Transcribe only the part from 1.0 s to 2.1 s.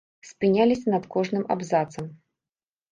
кожным абзацам.